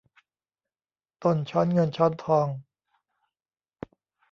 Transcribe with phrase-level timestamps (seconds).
[1.23, 2.47] ต้นช้อนเงินช้อนทอง